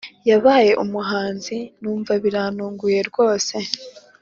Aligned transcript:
Yabaye 0.29 0.71
umuhanzi 0.83 1.57
numva 1.81 2.11
biranunguye 2.23 2.99
rwose 3.09 3.55